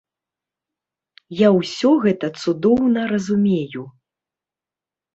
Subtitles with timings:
[1.41, 3.89] Я ўсе гэта цудоўна разумею.